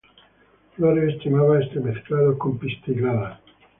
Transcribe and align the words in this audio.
Flores 0.75 1.13
estaminadas 1.17 1.61
entremezclados 1.65 2.35
con 2.39 2.57
pistiladas. 2.57 3.39